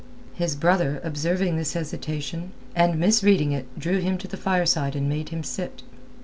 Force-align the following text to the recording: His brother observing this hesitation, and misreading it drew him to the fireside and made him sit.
His 0.33 0.55
brother 0.55 0.99
observing 1.03 1.57
this 1.57 1.73
hesitation, 1.73 2.53
and 2.75 2.97
misreading 2.99 3.51
it 3.51 3.67
drew 3.77 3.99
him 3.99 4.17
to 4.17 4.27
the 4.27 4.35
fireside 4.35 4.95
and 4.95 5.07
made 5.07 5.29
him 5.29 5.43
sit. 5.43 5.83